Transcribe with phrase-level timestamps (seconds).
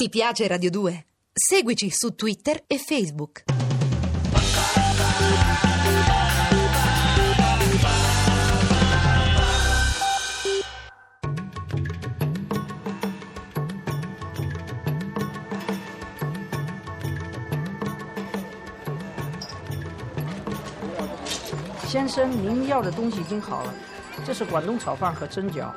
[0.00, 1.06] Ti piace Radio 2?
[1.32, 3.42] Seguici su Twitter e Facebook.
[21.88, 23.74] “先生，您要的东西已经好了，
[24.24, 25.74] 这是广东炒饭和蒸饺。”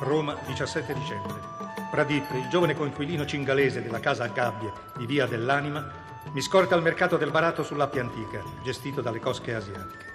[0.00, 1.36] Roma, 17 dicembre.
[2.00, 5.86] Pradip, il giovane coinquilino cingalese della casa a gabbia di Via dell'Anima,
[6.32, 10.06] mi scorta al mercato del barato sull'Appia Antica, gestito dalle cosche asiatiche.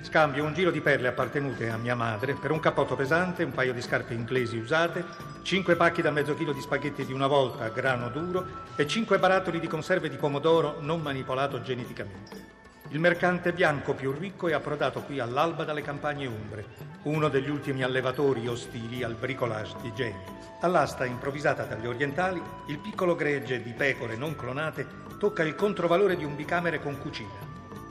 [0.00, 3.72] Scambio un giro di perle appartenute a mia madre per un cappotto pesante, un paio
[3.72, 5.04] di scarpe inglesi usate,
[5.42, 8.44] cinque pacchi da mezzo chilo di spaghetti di una volta a grano duro
[8.74, 12.59] e cinque barattoli di conserve di pomodoro non manipolato geneticamente.
[12.92, 16.64] Il mercante bianco più ricco è approdato qui all'alba dalle campagne umbre,
[17.04, 20.24] uno degli ultimi allevatori ostili al bricolage di Jenny.
[20.62, 24.86] All'asta improvvisata dagli orientali, il piccolo gregge di pecore non clonate
[25.20, 27.30] tocca il controvalore di un bicamere con cucina.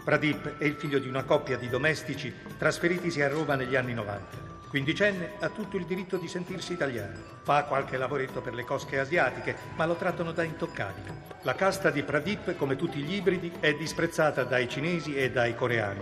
[0.04, 4.59] Pradip è il figlio di una coppia di domestici trasferitisi a Roma negli anni 90.
[4.70, 7.18] Quindicenne ha tutto il diritto di sentirsi italiano.
[7.42, 11.38] Fa qualche lavoretto per le cosche asiatiche, ma lo trattano da intoccabile.
[11.42, 16.02] La casta di Pradip, come tutti gli ibridi, è disprezzata dai cinesi e dai coreani.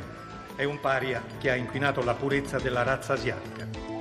[0.58, 3.97] È un paria che ha inquinato la purezza della razza asiatica.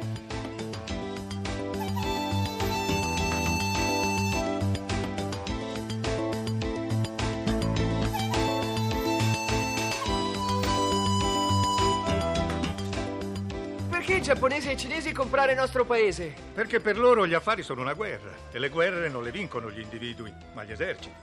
[14.16, 16.32] Perché i giapponesi e i cinesi comprare il nostro paese?
[16.54, 19.80] Perché per loro gli affari sono una guerra e le guerre non le vincono gli
[19.80, 21.14] individui, ma gli eserciti.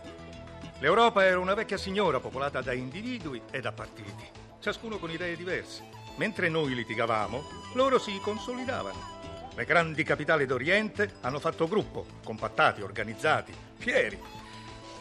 [0.77, 5.81] L'Europa era una vecchia signora popolata da individui e da partiti, ciascuno con idee diverse.
[6.17, 9.49] Mentre noi litigavamo, loro si consolidavano.
[9.55, 14.19] Le grandi capitali d'Oriente hanno fatto gruppo, compattati, organizzati, fieri.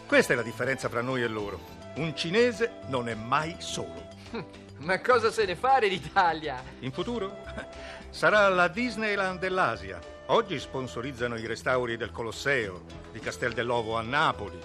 [0.06, 1.60] Questa è la differenza fra noi e loro.
[1.96, 4.08] Un cinese non è mai solo.
[4.78, 6.62] Ma cosa se ne fare l'Italia?
[6.80, 7.44] In futuro
[8.10, 9.98] sarà la Disneyland dell'Asia.
[10.26, 12.82] Oggi sponsorizzano i restauri del Colosseo,
[13.12, 14.58] di Castel dell'Ovo a Napoli.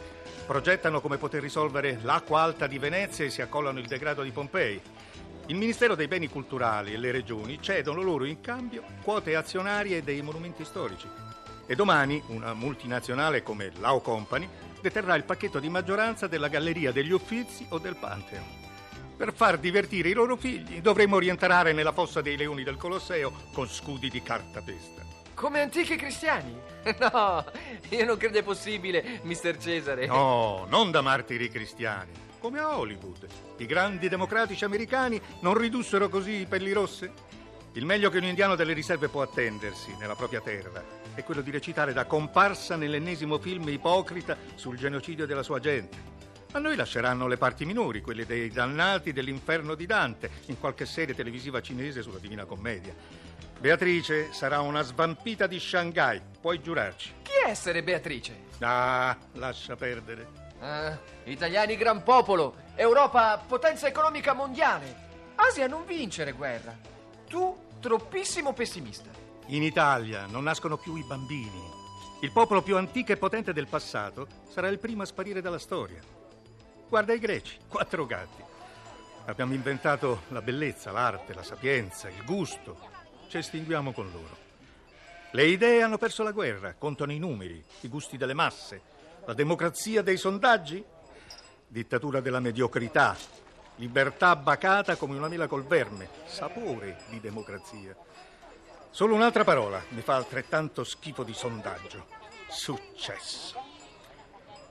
[0.45, 4.81] Progettano come poter risolvere l'acqua alta di Venezia e si accollano il degrado di Pompei.
[5.47, 10.21] Il Ministero dei Beni Culturali e le regioni cedono loro in cambio quote azionarie dei
[10.21, 11.07] monumenti storici.
[11.65, 14.47] E domani una multinazionale come Lao Company
[14.81, 18.66] deterrà il pacchetto di maggioranza della Galleria degli Uffizi o del Pantheon.
[19.17, 23.67] Per far divertire i loro figli dovremmo rientrare nella fossa dei leoni del Colosseo con
[23.67, 25.01] scudi di cartapesta.
[25.33, 26.55] Come antichi cristiani?
[26.99, 27.43] No,
[27.89, 30.05] io non credo è possibile, mister Cesare.
[30.05, 33.27] No, non da martiri cristiani, come a Hollywood.
[33.57, 37.11] I grandi democratici americani non ridussero così i pelli rosse?
[37.73, 40.81] Il meglio che un indiano delle riserve può attendersi nella propria terra
[41.13, 46.16] è quello di recitare da comparsa nell'ennesimo film ipocrita sul genocidio della sua gente.
[46.53, 51.13] A noi lasceranno le parti minori, quelle dei dannati dell'inferno di Dante, in qualche serie
[51.13, 52.95] televisiva cinese sulla Divina Commedia.
[53.59, 57.13] Beatrice sarà una svampita di Shanghai, puoi giurarci.
[57.23, 58.45] Chi essere Beatrice?
[58.59, 60.45] Ah, lascia perdere.
[60.59, 65.05] Ah, italiani gran popolo, Europa potenza economica mondiale.
[65.35, 66.75] Asia non vincere guerra.
[67.27, 69.09] Tu troppissimo pessimista.
[69.47, 71.75] In Italia non nascono più i bambini.
[72.21, 76.01] Il popolo più antico e potente del passato sarà il primo a sparire dalla storia.
[76.89, 78.43] Guarda i greci, quattro gatti.
[79.25, 82.77] Abbiamo inventato la bellezza, l'arte, la sapienza, il gusto.
[83.27, 84.45] Ci estinguiamo con loro.
[85.31, 88.81] Le idee hanno perso la guerra, contano i numeri, i gusti delle masse,
[89.25, 90.81] la democrazia dei sondaggi,
[91.67, 93.17] dittatura della mediocrità,
[93.75, 97.93] libertà bacata come una mela col verme, sapore di democrazia.
[98.89, 102.05] Solo un'altra parola mi fa altrettanto schifo di sondaggio.
[102.47, 103.66] Successo.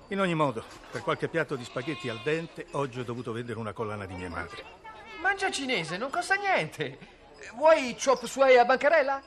[0.08, 3.72] In ogni modo, per qualche piatto di spaghetti al dente, oggi ho dovuto vendere una
[3.72, 4.62] collana di mia madre.
[5.20, 6.98] Mangia cinese, non costa niente.
[7.54, 9.20] Vuoi chop suey a bancarella?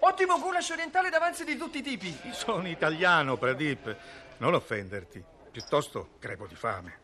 [0.00, 2.14] Ottimo goulash orientale d'avanzi di tutti i tipi.
[2.32, 3.96] Sono italiano, Pradip.
[4.38, 5.24] Non offenderti.
[5.50, 6.98] Piuttosto crepo di fame.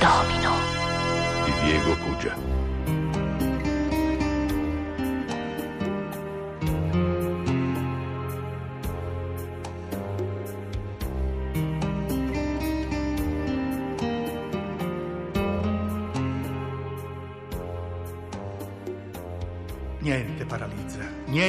[0.00, 0.56] Domino
[1.44, 2.77] di Diego Cugia.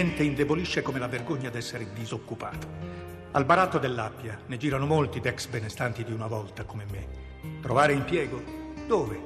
[0.01, 2.67] Niente indebolisce come la vergogna d'essere disoccupato.
[3.31, 7.59] Al baratto dell'Appia ne girano molti d'ex benestanti di una volta come me.
[7.61, 8.41] Trovare impiego?
[8.87, 9.19] Dove?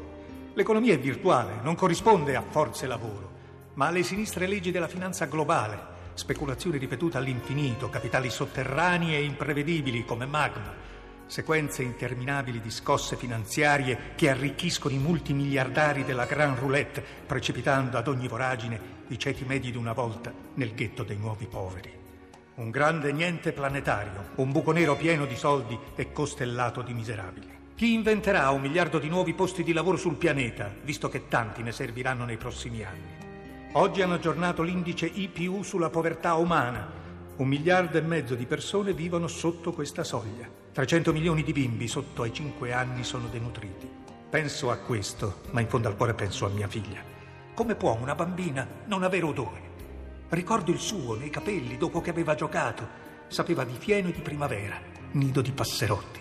[0.55, 3.31] L'economia è virtuale, non corrisponde a forze lavoro.
[3.75, 5.79] ma alle sinistre leggi della finanza globale,
[6.13, 10.73] speculazioni ripetute all'infinito, capitali sotterranei e imprevedibili come magma,
[11.25, 18.27] sequenze interminabili di scosse finanziarie che arricchiscono i multimiliardari della Grand Roulette, precipitando ad ogni
[18.27, 21.92] voragine i ceti medi di una volta nel ghetto dei nuovi poveri.
[22.56, 27.48] Un grande niente planetario, un buco nero pieno di soldi e costellato di miserabili.
[27.75, 31.71] Chi inventerà un miliardo di nuovi posti di lavoro sul pianeta, visto che tanti ne
[31.71, 33.21] serviranno nei prossimi anni?
[33.74, 36.88] Oggi hanno aggiornato l'indice IPU sulla povertà umana.
[37.38, 40.48] Un miliardo e mezzo di persone vivono sotto questa soglia.
[40.71, 43.89] 300 milioni di bimbi sotto ai 5 anni sono denutriti.
[44.30, 47.12] Penso a questo, ma in fondo al cuore penso a mia figlia.
[47.53, 49.61] Come può una bambina non avere odore?
[50.29, 53.01] Ricordo il suo nei capelli dopo che aveva giocato.
[53.27, 56.19] Sapeva di fieno e di primavera, nido di passerotti.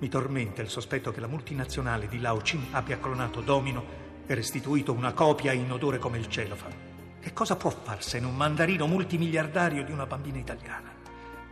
[0.00, 3.84] Mi tormenta il sospetto che la multinazionale di Lao Chin abbia clonato Domino
[4.26, 6.74] e restituito una copia in odore come il celofano.
[7.20, 10.90] Che cosa può farsene un mandarino multimiliardario di una bambina italiana?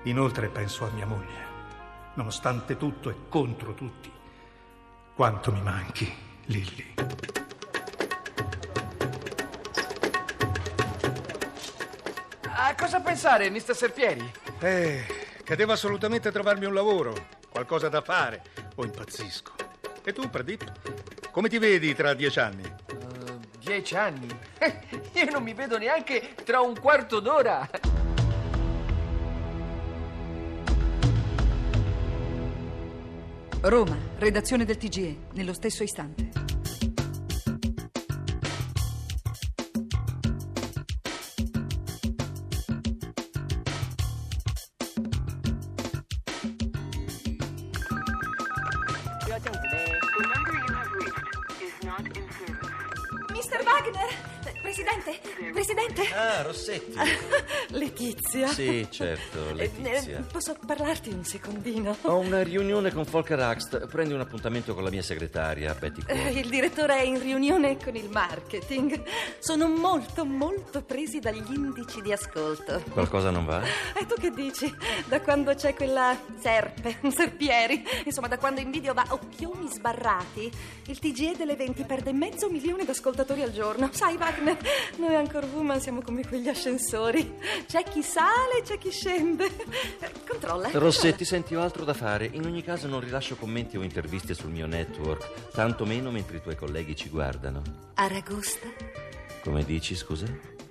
[0.03, 1.55] Inoltre penso a mia moglie.
[2.15, 4.11] Nonostante tutto e contro tutti,
[5.15, 6.13] quanto mi manchi,
[6.47, 7.46] Lilly.
[12.77, 14.33] Cosa pensare, mister Serpieri?
[14.61, 15.05] Eh,
[15.43, 18.43] che devo assolutamente trovarmi un lavoro, qualcosa da fare,
[18.77, 19.53] o impazzisco.
[20.05, 21.31] E tu, Pradip?
[21.31, 22.63] Come ti vedi tra dieci anni?
[22.63, 24.29] Uh, dieci anni?
[25.15, 27.69] Io non mi vedo neanche tra un quarto d'ora.
[33.63, 36.26] Roma, redazione del TGE, nello stesso istante.
[53.31, 53.65] Mr.
[53.65, 54.11] Wagner!
[54.67, 55.21] Presidente!
[55.53, 56.03] Presidente!
[56.13, 56.99] Ah, Rossetti.
[57.71, 58.49] Letizia.
[58.49, 60.19] Sì, certo, Eh, Letizia.
[60.19, 61.97] eh, posso parlarti un secondino?
[62.03, 63.87] Ho una riunione con Volker Axt.
[63.87, 66.31] Prendi un appuntamento con la mia segretaria, Betty Eh, Cole.
[66.41, 69.01] Il direttore è in riunione con il marketing.
[69.39, 72.83] Sono molto, molto presi dagli indici di ascolto.
[72.91, 73.63] Qualcosa non va?
[73.95, 74.75] E tu che dici?
[75.07, 80.51] Da quando c'è quella serpe, Serpieri, insomma, da quando in video va occhioni sbarrati,
[80.87, 83.91] il TGE delle 20 perde mezzo milione di ascoltatori al giorno.
[83.93, 84.55] Sai, Wagner,
[84.99, 87.35] noi ancora woman siamo come quegli ascensori.
[87.67, 89.49] C'è chi sale, c'è chi scende.
[90.29, 90.69] Controlla.
[90.73, 92.29] Rossetti, senti, ho altro da fare.
[92.33, 96.57] In ogni caso non rilascio commenti o interviste sul mio network, tantomeno mentre i tuoi
[96.57, 97.63] colleghi ci guardano.
[97.95, 98.67] Aragosta,
[99.43, 100.27] Come dici, scusa?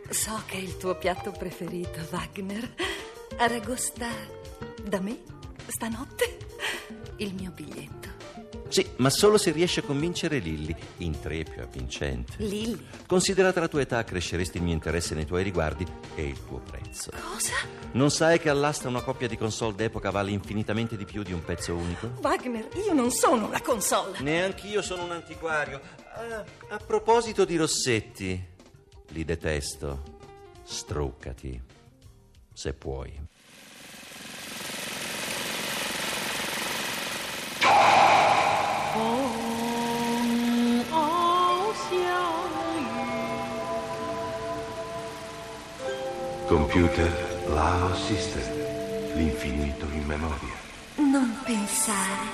[0.10, 2.74] so che è il tuo piatto preferito, Wagner.
[3.38, 4.08] Aragosta
[4.84, 5.18] da me,
[5.68, 6.38] stanotte,
[7.18, 8.15] il mio biglietto.
[8.68, 12.34] Sì, ma solo se riesci a convincere Lilly, in tre più avvincente.
[12.38, 12.88] Lilli.
[13.06, 15.86] Considerata la tua età, cresceresti il mio interesse nei tuoi riguardi
[16.16, 17.12] e il tuo prezzo.
[17.12, 17.54] Cosa?
[17.92, 21.44] Non sai che all'asta una coppia di console d'epoca vale infinitamente di più di un
[21.44, 22.12] pezzo unico?
[22.22, 24.20] Wagner, io non sono una console.
[24.22, 25.80] Neanch'io sono un antiquario.
[26.14, 28.44] Ah, a proposito di Rossetti,
[29.10, 30.14] li detesto.
[30.64, 31.62] Struccati,
[32.52, 33.34] se puoi.
[46.56, 47.12] Computer
[47.48, 48.42] Lao System.
[49.16, 50.56] L'infinito in memoria.
[50.96, 52.28] Non pensare,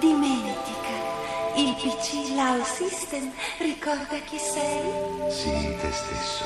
[0.00, 0.96] dimentica.
[1.54, 6.44] Il PC Lao System ricorda chi sei, Sii te stesso.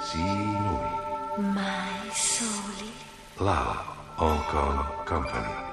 [0.00, 1.52] Sii noi.
[1.52, 2.92] mai soli.
[3.38, 3.74] Lao
[4.18, 5.69] Hong Kong Company.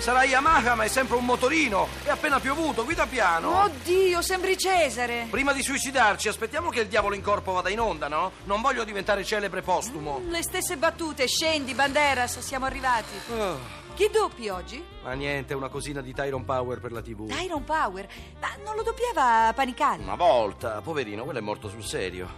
[0.00, 1.86] Sarà Yamaha, ma è sempre un motorino.
[2.02, 3.62] È appena piovuto, guida piano.
[3.64, 5.26] Oddio, sembri Cesare.
[5.30, 8.32] Prima di suicidarci, aspettiamo che il diavolo in corpo vada in onda, no?
[8.44, 10.20] Non voglio diventare celebre postumo.
[10.28, 13.12] Le stesse battute, scendi, Banderas, siamo arrivati.
[13.36, 13.58] Oh,
[13.94, 14.82] Chi doppi oggi?
[15.02, 17.30] ma niente, una cosina di Tyron Power per la TV.
[17.42, 18.06] Iron Power.
[18.40, 20.02] Ma non lo doppiava Panicali?
[20.02, 22.28] Una volta, poverino, quello è morto sul serio.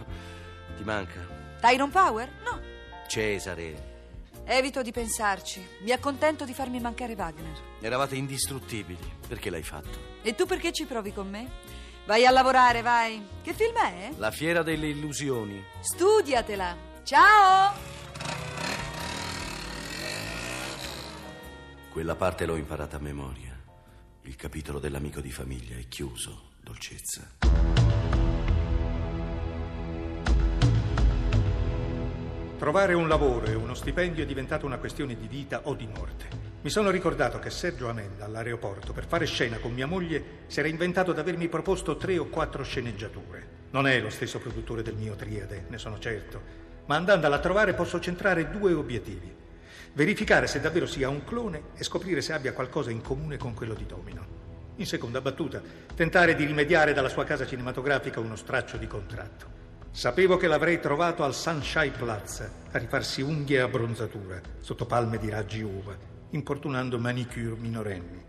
[0.77, 1.25] Ti manca?
[1.61, 2.29] Tyron Power?
[2.43, 2.59] No.
[3.07, 3.91] Cesare.
[4.45, 5.65] Evito di pensarci.
[5.83, 7.57] Mi accontento di farmi mancare Wagner.
[7.79, 8.99] Eravate indistruttibili.
[9.25, 10.11] Perché l'hai fatto?
[10.21, 11.49] E tu perché ci provi con me?
[12.05, 13.25] Vai a lavorare, vai.
[13.41, 14.11] Che film è?
[14.17, 15.63] La fiera delle illusioni.
[15.79, 16.75] Studiatela.
[17.03, 17.73] Ciao!
[21.89, 23.57] Quella parte l'ho imparata a memoria.
[24.23, 27.31] Il capitolo dell'amico di famiglia è chiuso, dolcezza.
[32.63, 36.27] Trovare un lavoro e uno stipendio è diventata una questione di vita o di morte.
[36.61, 40.69] Mi sono ricordato che Sergio Amenda all'aeroporto per fare scena con mia moglie si era
[40.69, 43.47] inventato di avermi proposto tre o quattro sceneggiature.
[43.71, 46.41] Non è lo stesso produttore del mio triade, ne sono certo,
[46.85, 49.29] ma andandolo a trovare posso centrare due obiettivi.
[49.91, 53.73] Verificare se davvero sia un clone e scoprire se abbia qualcosa in comune con quello
[53.73, 54.25] di Domino.
[54.77, 55.61] In seconda battuta,
[55.93, 59.62] tentare di rimediare dalla sua casa cinematografica uno straccio di contratto.
[59.93, 65.29] Sapevo che l'avrei trovato al Sunshine Plaza a rifarsi unghie e abbronzatura sotto palme di
[65.29, 65.95] raggi uva,
[66.31, 68.19] importunando manicure minorenni.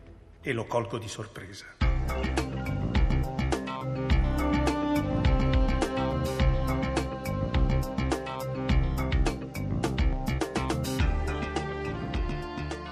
[0.43, 1.65] E lo colgo di sorpresa.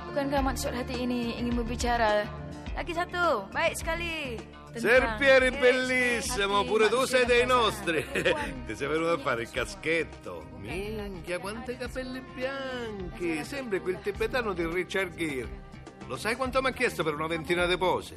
[0.09, 2.42] Bukankah maksud hati ini ingin berbicara?
[2.75, 4.41] Lagi satu, baik sekali.
[4.73, 8.01] Tentang Serpieri bellissimo, hati pure tu sei dei nostri.
[8.67, 10.49] Ti sei venuto a fare il caschetto.
[10.57, 13.45] Minchia, quanti capelli bianchi.
[13.45, 15.71] Sembri quel tibetano di Richard Gere.
[16.07, 18.15] Lo sai quanto mi ha chiesto per una ventina di pose?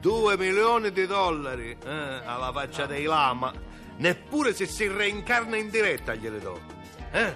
[0.00, 1.76] Due milioni di dollari.
[1.84, 3.52] Eh, alla faccia dei lama.
[3.98, 6.58] Neppure se si reincarna in diretta gliele do.
[7.12, 7.34] Eh?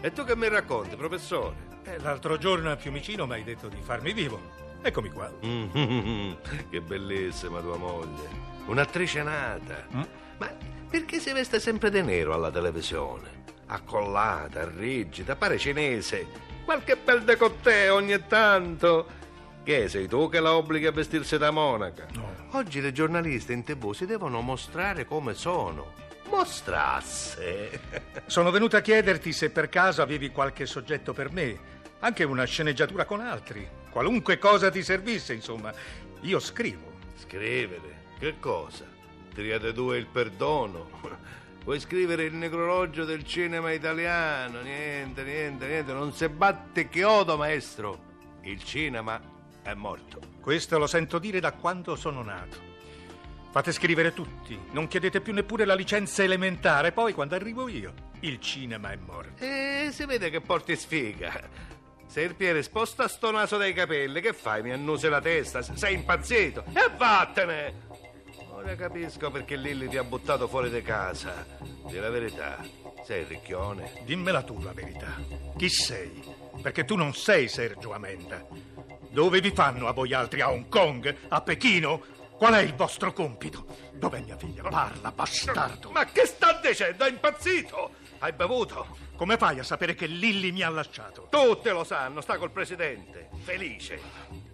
[0.00, 1.70] E tu che mi racconti, professore?
[1.84, 4.61] Eh, L'altro giorno a Fiumicino mi hai detto di farmi vivo.
[4.82, 5.32] Eccomi qua.
[5.46, 6.32] Mm,
[6.70, 8.50] che bellissima tua moglie.
[8.66, 9.86] Un'attrice nata.
[9.94, 10.02] Mm.
[10.38, 10.50] Ma
[10.90, 13.44] perché si veste sempre di nero alla televisione?
[13.66, 16.26] Accollata, rigida, pare cinese.
[16.64, 19.20] Qualche bel decottè ogni tanto.
[19.62, 22.06] Che sei tu che la obblighi a vestirsi da monaca?
[22.50, 25.92] Oggi le giornaliste in tv si devono mostrare come sono.
[26.28, 27.80] Mostrasse.
[28.26, 31.58] Sono venuto a chiederti se per caso avevi qualche soggetto per me,
[32.02, 33.66] anche una sceneggiatura con altri.
[33.90, 35.72] Qualunque cosa ti servisse, insomma.
[36.22, 36.90] Io scrivo.
[37.16, 38.10] Scrivere?
[38.18, 38.84] Che cosa?
[39.32, 40.90] Triade 2 il perdono?
[41.64, 44.60] Vuoi scrivere il necrologio del cinema italiano?
[44.62, 45.92] Niente, niente, niente.
[45.92, 48.10] Non si batte chiodo, maestro.
[48.42, 49.20] Il cinema
[49.62, 50.20] è morto.
[50.40, 52.70] Questo lo sento dire da quando sono nato.
[53.52, 58.40] Fate scrivere tutti, non chiedete più neppure la licenza elementare, poi quando arrivo io, il
[58.40, 59.44] cinema è morto.
[59.44, 61.70] E si vede che porti sfiga.
[62.06, 64.20] Serpiere, sposta sto naso dai capelli.
[64.20, 64.62] Che fai?
[64.62, 65.62] Mi annusi la testa?
[65.62, 66.64] Sei impazzito?
[66.68, 67.90] E vattene!
[68.50, 71.46] Ora capisco perché Lilli ti ha buttato fuori di casa.
[71.86, 72.58] Di la verità,
[73.04, 74.02] sei ricchione.
[74.04, 75.16] Dimmela tu la verità.
[75.56, 76.22] Chi sei?
[76.60, 78.46] Perché tu non sei Sergio Amenda.
[79.08, 80.42] Dove vi fanno a voi altri?
[80.42, 81.14] A Hong Kong?
[81.28, 82.02] A Pechino?
[82.36, 83.66] Qual è il vostro compito?
[83.92, 84.62] Dov'è mia figlia?
[84.62, 85.90] Parla, bastardo.
[85.90, 87.04] Ma che sta dicendo?
[87.04, 87.90] È impazzito!
[88.18, 88.86] Hai bevuto?
[89.21, 91.27] Come fai a sapere che Lilli mi ha lasciato?
[91.31, 93.29] Tutti lo sanno, sta col presidente.
[93.43, 93.99] Felice.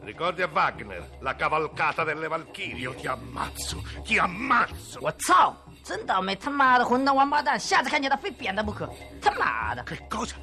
[0.04, 2.80] Ricordi a Wagner, la cavalcata delle Valchirie?
[2.80, 5.00] Io ti ammazzo, ti ammazzo!
[5.02, 5.56] 我操！
[5.84, 8.90] 真倒霉，他妈的混蛋王八蛋，下次看见他非扁他不可！
[9.22, 9.84] 他妈的！
[9.84, 10.36] Che cosa?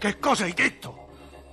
[0.00, 0.98] Che cosa hai detto?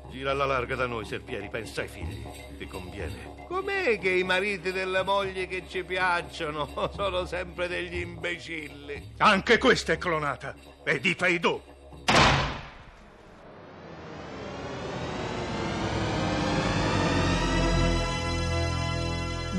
[0.09, 2.25] Gira alla larga da noi, Serpieri, pensa ai figli.
[2.57, 3.45] Ti conviene.
[3.47, 9.13] Com'è che i mariti delle mogli che ci piacciono sono sempre degli imbecilli?
[9.17, 10.55] Anche questa è clonata.
[10.83, 11.61] E di Feidò.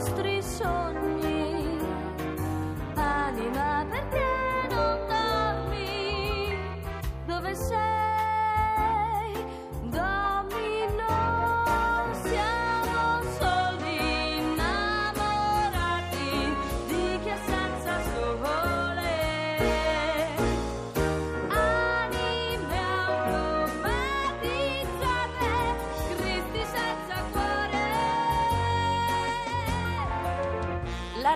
[0.00, 1.78] nostri sogni.
[2.94, 6.56] Anima perché non dormi?
[7.26, 7.99] Dove sei?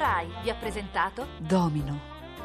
[0.05, 1.99] RAI vi ha presentato Domino.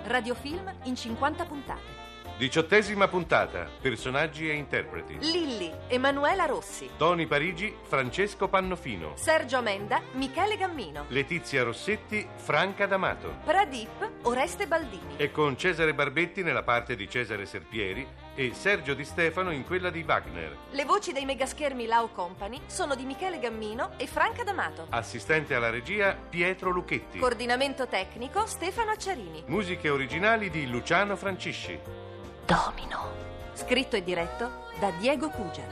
[0.05, 2.08] radiofilm in 50 puntate.
[2.39, 3.67] Diciottesima puntata.
[3.81, 5.17] Personaggi e interpreti.
[5.19, 9.11] Lilli, Emanuela Rossi, Toni Parigi, Francesco Pannofino.
[9.17, 13.39] Sergio Amenda, Michele Gammino, Letizia Rossetti, Franca D'Amato.
[13.43, 15.17] Pradip, Oreste Baldini.
[15.17, 19.89] E con Cesare Barbetti nella parte di Cesare Serpieri e Sergio Di Stefano in quella
[19.89, 20.55] di Wagner.
[20.71, 24.87] Le voci dei megaschermi Lao Company sono di Michele Gammino e Franca D'Amato.
[24.91, 27.19] Assistente alla regia Pietro Lucchetti.
[27.19, 29.43] Coordinamento tecnico Stefano Acciarini.
[29.47, 32.07] Musiche originali di Luciano Francisci.
[32.49, 33.11] Domino.
[33.53, 35.67] Scritto e diretto da Diego Cugia.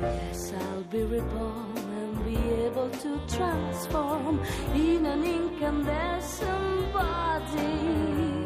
[0.00, 4.40] Yes, I'll be reborn and be able to transform
[4.72, 8.45] in an incandescent body.